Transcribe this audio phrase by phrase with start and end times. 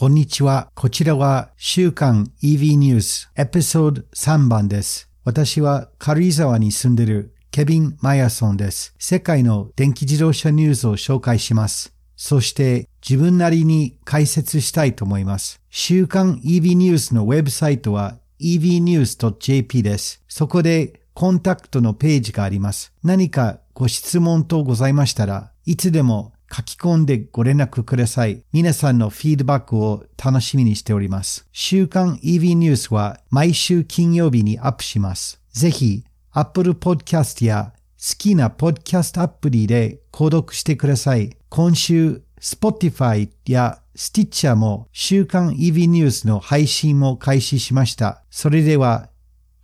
[0.00, 0.70] こんにちは。
[0.74, 5.10] こちらは週刊 EV ニュースエピソード3番です。
[5.24, 8.94] 私は軽井沢に住んでるケビン・マヤソンです。
[8.98, 11.92] 世界の電気自動車ニュースを紹介します。
[12.16, 15.60] そして自分なりに解説したいと思います。
[15.68, 20.22] 週刊 EV ニュースのウェブサイトは evnews.jp です。
[20.28, 22.94] そこでコンタクトのページがあります。
[23.04, 28.42] 何かご質問等ございましたらいつでも書き込んでご連絡ください。
[28.52, 31.46] 皆さんのフィードバックを楽しみにしております。
[31.52, 35.40] 週刊 EV ニュースは毎週金曜日にアップします。
[35.52, 41.36] ぜひ、Apple Podcast や好きなポッドキャストアプリで購読してください。
[41.48, 48.22] 今週、Spotify や Stitcher も週刊 EV ニュースの配信も開始しました。
[48.30, 49.09] それでは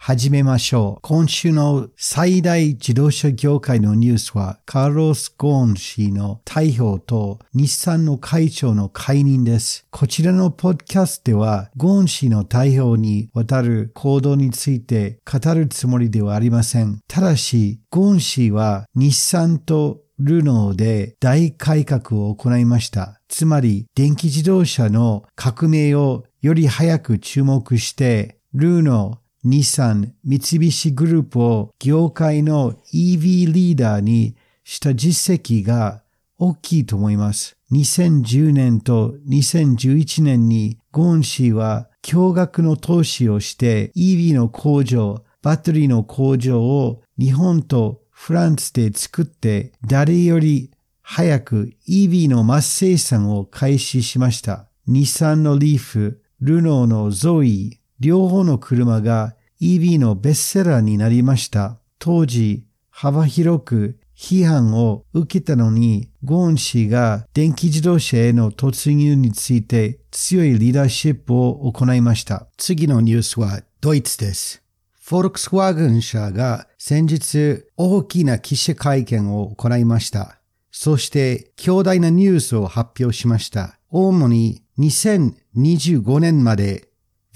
[0.06, 1.00] 始めましょう。
[1.02, 9.84] 今週の最大自動車業界のニュースは、カーロス・ゴーン氏の逮捕と日産の会長の解任です。
[9.90, 17.00] こちらのポッドキャストでは、ゴーン氏の逮捕にわたる行動について語るつもりではありません。
[17.08, 23.20] ただし、ゴーン氏は日産とルノーで大改革を行いました。
[23.26, 36.02] つまり、電気自動車の革命をより早く注目して、ルノー、日産、三菱グループを業界の EV リーダーにした実績が
[36.36, 37.56] 大きいと思います。
[37.70, 50.72] 2010年と2011年にゴーン氏は驚愕の投資をして EV の工場、バッテリーの工場を日本とフランスで作って誰より
[51.02, 54.66] 早く EV のマス生産を開始しました。
[54.88, 61.78] 日産のリーフ、ルノーのゾイ、両方の車が EV のベストセラーになりました。
[61.98, 72.48] 当時、幅広く批判を受けたのに、ゴーン氏が電気自動車への突入について強いリーダーシップを行いました。
[72.56, 74.62] 次のニュースはドイツです。
[75.02, 80.40] フォルクスワーゲン社が先日大きな記者会見を行いました。
[80.72, 83.78] そして強大なニュースを発表しました。
[83.90, 86.85] 主に2025年まで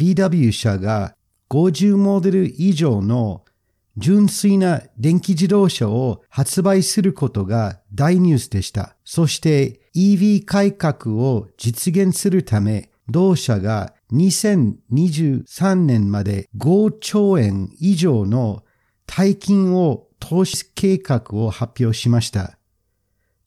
[0.01, 1.15] VW 社が
[1.51, 3.45] 50モデル以上の
[3.99, 8.97] 純粋な電気自動車を発売することが大ニュースでした。
[9.05, 18.65] そして EV 改革を実現するため、同社が2023年まで5兆円以上の
[19.07, 22.57] 大金を投資計画を発表しました。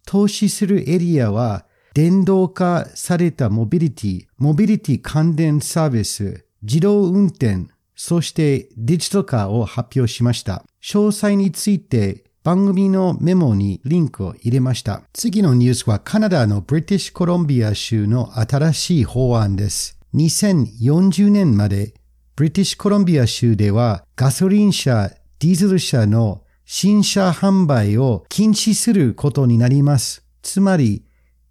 [0.06, 10.63] 投資するエリアは電動化されたモビリティ、モビリティ関連サービス、自動運転、そしてデジタル化を発表しました。
[10.81, 15.03] 詳細について番組のメモにリンクを入れました。
[15.12, 20.00] 次のニュースはカナダのブリティッシュコロンビア州の新しい法案です。
[20.16, 21.94] 2040年まで
[22.35, 25.09] ブリティッシュコロンビア州ではガソリン車、
[25.40, 30.25] ディーゼル車の新車販売を禁止することになります。
[30.41, 31.03] つまり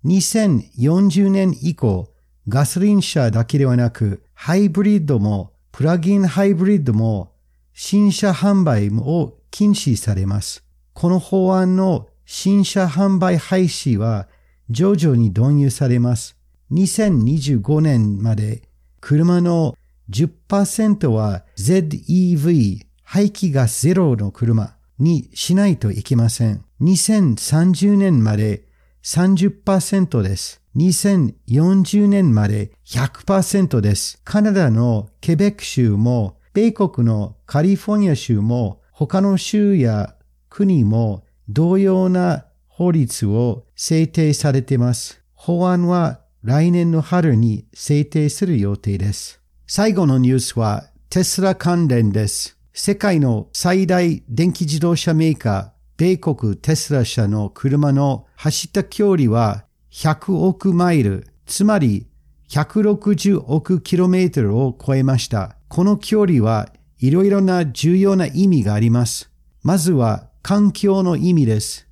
[0.06, 2.08] 2040年以降
[2.48, 7.32] ガソリン車だけではなくハイブリッドもプラグインハイブリッドも
[7.74, 10.64] 新車販売を禁止されます。
[10.92, 14.28] この法案の新車販売廃止は
[14.70, 16.36] 徐々に導入されます。
[16.72, 18.62] 2025年まで
[19.00, 19.76] 車の
[20.10, 26.64] 10%は ZEV 排気ガスゼロの車にしないといけません。
[26.80, 28.66] 2030年まで
[29.02, 30.61] 30%です。
[30.76, 34.20] 2040年まで100%です。
[34.24, 40.14] カナダのケベック州も、米国のカリフォルニア州も、他の州や
[40.48, 45.22] 国も同様な法律を制定されています。
[45.34, 49.40] 法案は来年の春に制定する予定です。
[49.66, 52.58] 最後のニュースはテスラ関連です。
[52.72, 62.06] 世界の最大電気自動車メーカー、米国テスラ社の車の走った距離は100億マイル、つまり
[62.48, 65.56] 160億キロメートルを超えました。
[65.68, 69.30] この距離はいろいろな重要な意味があります。
[69.62, 71.86] まずは環境の意味です。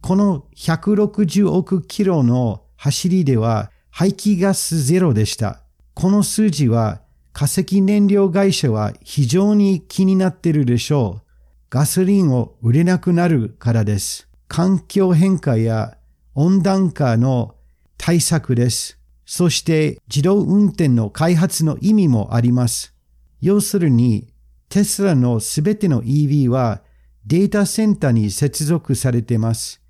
[0.00, 5.60] この160億キロの走りでは排気ガスゼロでした。
[5.92, 7.02] この数字は
[7.34, 11.22] 化石燃料会社は非常に気になっているでしょう。
[11.68, 14.28] ガソリンを売れなくなるからです。
[14.48, 15.98] 環境変化や
[16.34, 17.54] 温暖化の
[17.96, 18.98] 対策です。
[19.26, 22.94] そして自動運転の開発の意味もあります。
[23.40, 24.28] 要するに、
[24.68, 26.82] テスラのすべての EV は
[27.26, 29.80] データセンターに接続されています。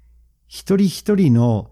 [0.47, 1.71] 一人一人の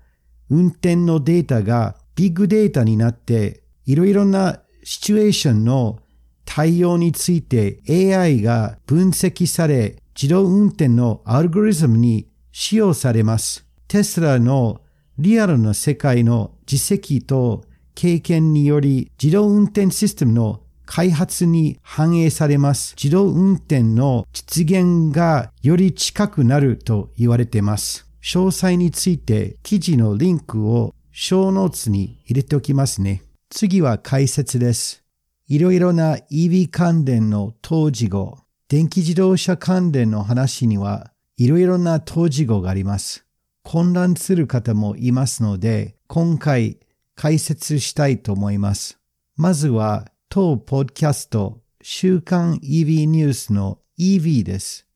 [0.48, 5.98] 運転のデータがビッグデータになっていろいろなシチュエーションの
[6.44, 13.66] 対応について AI が分析され、自動運転のアルゴリズムに使用されます。
[13.93, 14.81] テスラの
[15.19, 22.94] リアルな世界の実績と経験により自動運転システムの開発に反映されます。
[22.97, 28.09] 自動運転の実現がより近くなると言われています。
[28.23, 33.23] 詳細について記事のリンクを小ノーツに入れておきますね。
[33.50, 35.05] 次は解説です。
[35.49, 38.39] いろいろな EV 関連の当時語、
[38.71, 43.27] 電気自動車関連の話にはいろいろな当時語があります。
[43.62, 46.79] 混乱する方もいますので、今回
[47.14, 48.99] 解説したいと思います。
[49.37, 54.87] まずは当ポッドキャスト週刊 EV ニュースの EV です。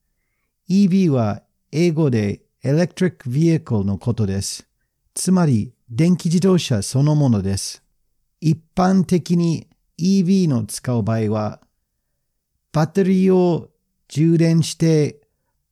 [0.69, 1.43] EV は
[1.73, 4.69] 英語で Electric Vehicle のことです。
[5.15, 7.83] つまり電気自動車そのものです。
[8.41, 11.61] 一般的に EV の使う場合は、
[12.73, 13.71] バッテリーを
[14.09, 15.21] 充電して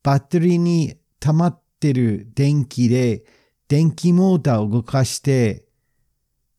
[0.02, 3.24] バッテリーに溜まってる電気で
[3.68, 5.64] 電気モーターを動かして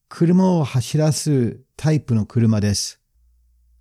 [0.08, 3.02] 車を走らすタイプの車です。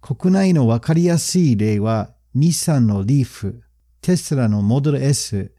[0.00, 3.62] 国内のわかりやすい例は、日産のリーフ、
[4.00, 5.52] テスラのモデル S、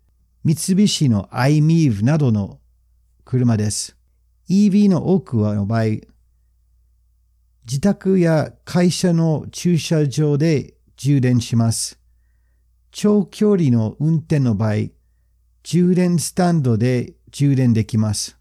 [0.43, 2.59] 三菱の iMEV などの
[3.23, 3.95] 車です。
[4.49, 5.83] EV の多くはの場合、
[7.65, 11.99] 自宅や会社の駐車場で充電します。
[12.91, 14.89] 長距離の運転の場合、
[15.67, 18.37] 充電スタンドで充電できます。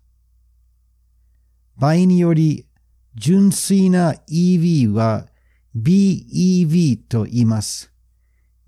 [1.79, 2.67] 場合により、
[3.15, 5.27] 純粋な EV は
[5.75, 7.91] BEV と言います。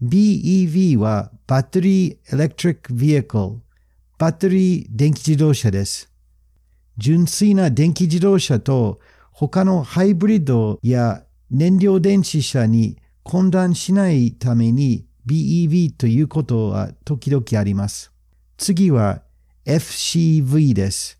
[0.03, 3.77] BEV はバッテリーエレクトリック・ビエコル、
[4.17, 6.11] バッテリー電気自動車です。
[6.97, 9.01] 純粋な電気自動車と
[9.33, 18.16] 他のハイブリッドや燃料電池車に混乱しないために BEV ということは時々あります。
[18.57, 19.23] 次は
[19.67, 21.19] FCV です。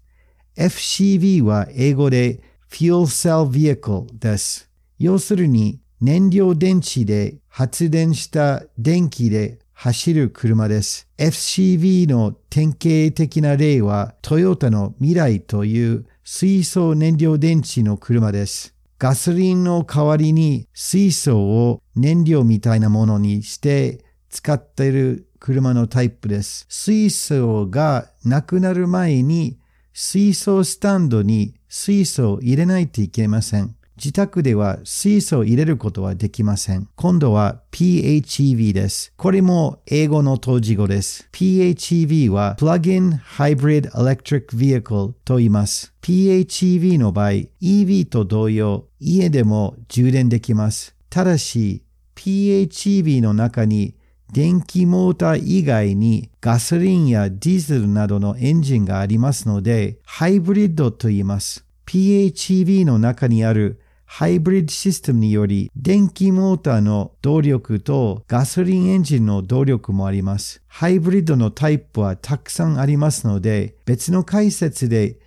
[0.57, 2.41] FCV は英語で
[2.71, 4.71] Fuel Cell Vehicle です。
[4.99, 11.09] 要するに燃料電池で発電した電気で走る車です。
[11.19, 18.75] FCV の典型的な例はトヨタの未来という水素燃料電池の車です。
[18.99, 26.67] ガソリンの代わりに水素を燃料みたいなものにして使っている車のタイプです。
[26.69, 29.59] 水素がなくなる前に
[29.93, 33.77] 水素スタンドに水素を入れないといけません。
[33.97, 36.87] 自宅では水素を入れることはできません。
[36.97, 39.15] 今度は PHEV です。
[39.17, 41.27] これも英語の当時語です。
[41.33, 45.95] PHEV は Plug-in Hybrid Electric Vehicle と言います。
[46.03, 47.31] PHEV の場合、
[47.63, 50.95] EV と同様、家でも充電できます。
[51.09, 51.83] ただし、
[52.17, 53.95] PHEV の中に
[54.33, 61.65] 電気モーター以外にガソリンやディーゼルなどのエンジンがありますので、ハイブリッドと言います。
[61.87, 70.63] PHEV の中にあるハイブリッドシステムにより、電気モーターの動力とガソリンエンジンの動力もあります。
[70.69, 75.19] ハイブリッドのタイプはたくさんありますので、別の解説で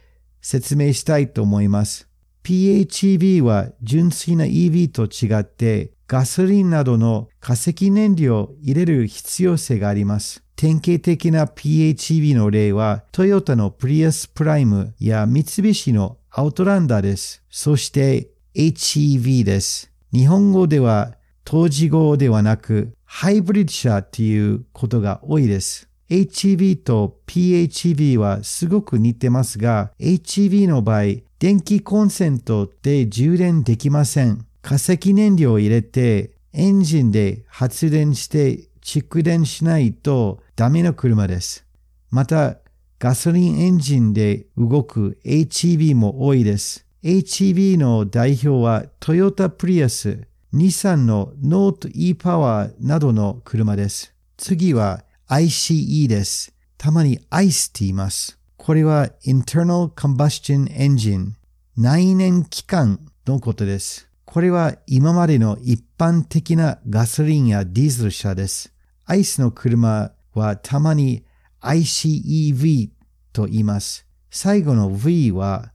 [0.41, 2.07] 説明したいと思います。
[2.43, 10.43] PHEV は純粋な EV と違って、ガソリンなどの化石燃料を入れる必要性があります。
[10.55, 17.43] 典型的な PHEV の例は、トヨタのプリアスプライムや三菱のアウトランダーです。
[17.51, 19.91] そして HEV です。
[20.11, 21.13] 日本語では
[21.43, 25.89] 当時語ではなく、ハイブリッド車っていうことが多いです。
[26.09, 34.48] HEV と PHEV はすごく似てますが、HEV の場合、電気コンセントで充電できません。
[34.69, 41.65] 化石燃料を入れてエンジンで発電して蓄電しないとダメな車です。
[42.11, 42.59] また、
[42.99, 46.85] ガソリンエンジンで動く HEV も多いです。
[47.01, 54.13] HEV の代表はトヨタプリアス、日産のノート e パワーなどの車です。
[54.37, 56.53] 次は ICE です。
[56.77, 58.37] たまに ICE って言います。
[58.55, 61.31] これは Internal Combustion Engine
[61.75, 64.08] 内燃機関のことです。
[64.31, 68.71] これは今までの一般的なガソリンやディーゼル車です。
[69.05, 71.25] アイスの車はたまに
[71.61, 72.91] ICEV
[73.33, 74.05] と言います。
[74.29, 75.71] 最後の V は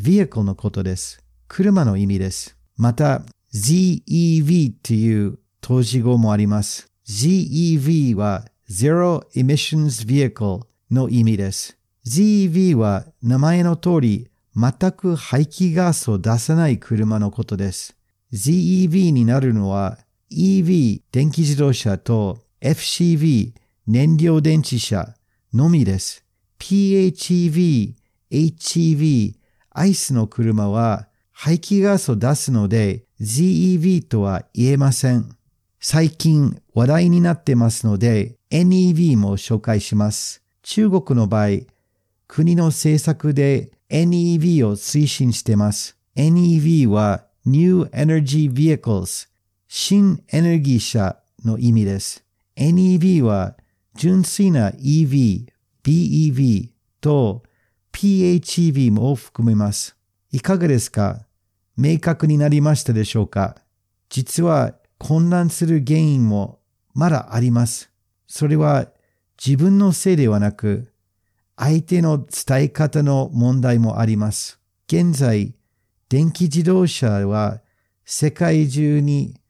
[0.00, 1.24] vehicle のことです。
[1.48, 2.56] 車の意味です。
[2.76, 6.92] また ZEV という投資語もあります。
[7.04, 10.60] ZEV は Zero Emissions Vehicle
[10.92, 11.76] の意味です。
[12.06, 17.96] ZEV は名前の通り全く排気ガスを出さない車のことです。
[18.32, 19.98] ZEV になるのは
[20.30, 23.52] EV 電気自動車と FCV
[23.86, 25.14] 燃料電池車
[25.54, 26.24] のみです。
[26.58, 27.94] PHEV、
[28.30, 29.34] HEV、
[29.70, 35.36] アイスの車は排気ガスを出すので ZEV とは言えません。
[35.80, 40.42] 最近話題になってますので NEV も紹介します。
[40.62, 41.60] 中国の場合、
[42.26, 45.96] 国の政策で NEV を推進しています。
[46.14, 49.28] NEV は New Energy Vehicles
[49.66, 52.24] 新エネルギー車の意味です。
[52.56, 53.56] NEV は
[53.94, 55.46] 純粋な EV、
[55.82, 57.42] BEV と
[57.92, 59.96] PHEV も含めます。
[60.32, 61.26] いかがですか？
[61.76, 63.56] 明確になりましたでしょうか？
[64.10, 66.58] 実は混乱する原因も
[66.92, 67.90] まだあります。
[68.26, 68.88] それは
[69.42, 70.92] 自分のせいではなく、
[71.60, 74.60] 相手の伝え方の問題もあります。
[74.86, 75.56] 現在、
[76.08, 77.60] 電気自動車は
[78.04, 79.40] 世界中に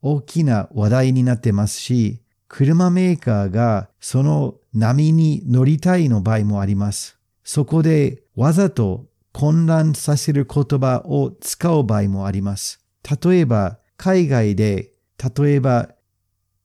[0.00, 7.18] 大きな話題になってますし、車メーカーがその波に乗りたいの場合もあります。
[7.42, 12.80] そこでわざと混乱させる言葉を使う場合もあります。
[13.24, 14.92] 例えば、海外で、
[15.36, 15.90] 例えば、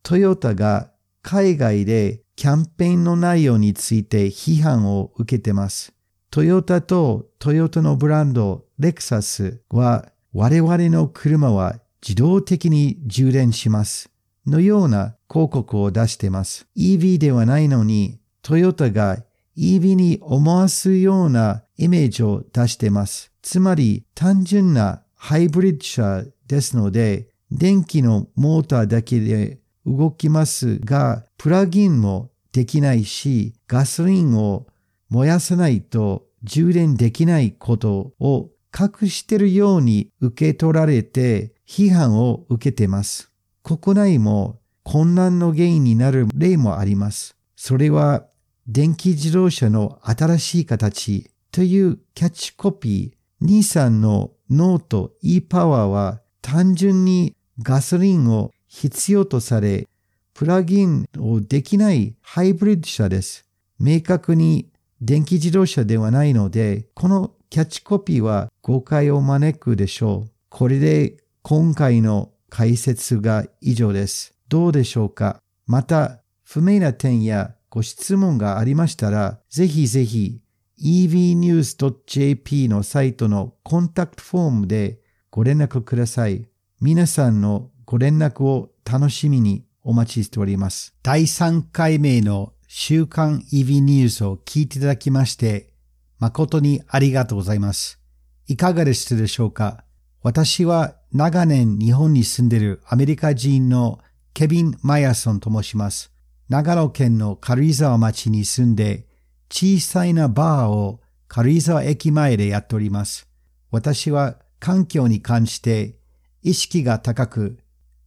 [0.03, 0.91] トヨタが
[1.24, 5.94] 海外でキャンペーンの内容について批判を受けてます。
[6.32, 14.10] トヨタとトヨタのブランド、レクサスは我々の車は自動的に充電します。
[14.48, 16.66] のような広告を出してます。
[16.76, 19.24] EV ではないのに、トヨタが
[19.56, 23.32] EV に思わすようなイメージを出してます。
[23.44, 34.67] つまり単純なハイブリッド車ですので、電気のモーターだけで動きますが、プラグインもできないし、ガソリンを
[35.10, 43.31] 燃やさないと充電できないことを隠してるように受け取られて批判を受けています。
[43.63, 47.36] 国内も混乱の原因になる例もあります。
[47.55, 48.25] それは
[48.67, 59.88] 電気自動車の新しい形というキャッチコピー、ニーサンのノート e パワーは単純にガソリンを必要とされ、
[60.34, 63.46] プラグインをできないハイブリッド車です。
[63.80, 64.70] 明確に
[65.02, 70.32] 電気自動車ではないので、このキャッチコピーは誤解を招くでしょう。
[70.50, 74.34] これで今回の解説が以上です。
[74.48, 75.42] どうでしょうか？
[75.68, 80.42] また、不明な点やご質問がありましたら、ぜひぜひ
[80.84, 86.46] evnews.jp のサイトのコンタクトフォームでご連絡ください。
[86.82, 90.94] 皆さんのご連絡を楽しみにお待ちしております。
[91.04, 95.74] 第3回目の週刊 EV ニュースを聞いていただきまして、
[96.20, 98.00] 誠にありがとうございます。
[98.48, 99.84] いかがでしたでしょうか？
[100.22, 104.00] 私は長年日本に住んでいるアメリカ人の
[104.34, 106.12] ケビン・マヤソンと申します。
[106.48, 109.08] 長野県の軽井沢町に住んで
[109.50, 113.28] 小さいなバーを軽井沢駅前でやっております。
[113.72, 115.98] 私は環境に関して
[116.44, 117.58] 意識が高く、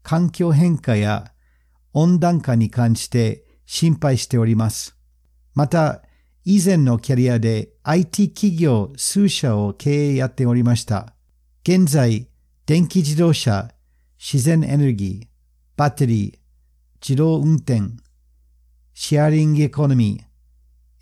[0.03, 1.33] 環境変化や
[1.95, 4.97] 温暖化に関して心配しております。
[5.55, 6.03] また、
[6.45, 11.15] 以前のキャリアで IT 企業数社を経営やっておりました。
[11.63, 12.29] 現在、
[12.67, 13.71] 電気自動車、
[14.19, 15.27] 自然エネルギー、
[15.77, 16.39] バッテリー、
[17.01, 17.83] 自動運転、
[18.93, 20.21] シェアリングエコノミ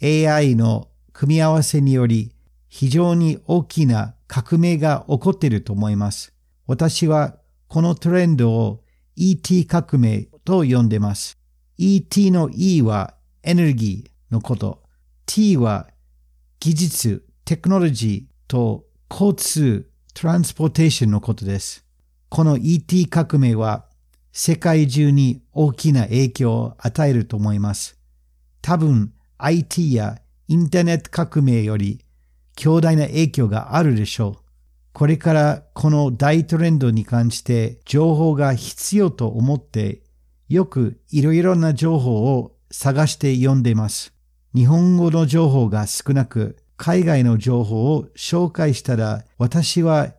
[0.01, 2.35] ー、AI の組み合わせにより
[2.69, 6.33] 非常に大きな革命が起こっていると思います。
[6.67, 7.37] 私は
[7.69, 8.83] このトレンドを
[9.15, 11.39] ET 革命と呼んでます。
[11.79, 14.83] ET の E はエネルギーのこと。
[15.27, 15.89] T は
[16.61, 21.85] 技術、テクノロジーと交通、トランスポーテーションのことです。
[22.29, 23.87] この ET 革命は
[24.33, 27.99] 世界中に大きな影響を与えると思います。
[28.63, 30.19] 多分 IT や
[30.49, 32.05] インターネット革命より
[32.57, 34.43] 強大な影響があるでしょう。
[34.93, 40.03] これからこの大トレンドに関して情報が必要と思って
[40.53, 44.13] よくいろいろな情報を探して読んでいます。
[44.55, 50.13] 日本語の情報が少なく海外の情報を紹介したら私は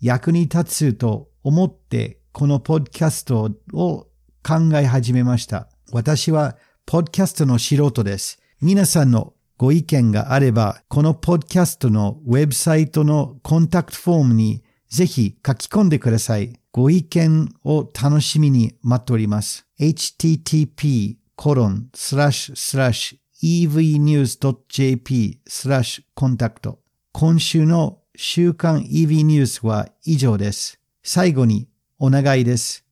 [0.00, 4.06] 役に立つと思ってこのポッドキャストを
[4.46, 5.68] 考え始めました。
[5.90, 6.56] 私は
[6.86, 8.40] ポッドキャストの素人です。
[8.60, 16.59] 皆さんのご意見があれば、このポッドキャストのウェブサイトのコンタクトフォームにぜひ書き込んでください。
[16.72, 19.66] ご意見を楽しみに待っております。
[19.78, 26.78] http コロンスラッシュスラッシュ evnews.jp スラッシュコンタクト
[27.12, 30.78] 今週の週刊 EV ニュースは以上です。
[31.02, 32.84] 最後にお願いです。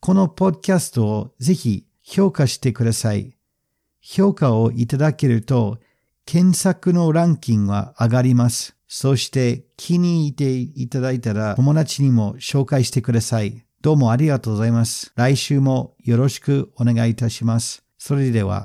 [0.00, 3.34] このポッドキャストをぜひ評価してください。
[4.00, 5.78] 評価をいただけると
[6.26, 8.76] 検索のランキングは上がります。
[8.88, 13.64] そして気に入っていただいたら友達にも紹介してください。
[13.80, 15.12] どうもありがとうございます。
[15.16, 17.82] 来週もよろしくお願いいたします。
[17.98, 18.60] それでは。